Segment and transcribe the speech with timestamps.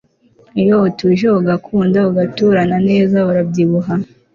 [0.61, 3.93] iyo utuje ugakunda ugaturana neza urabyibuha